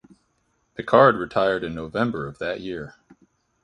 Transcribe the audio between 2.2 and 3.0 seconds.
of that year.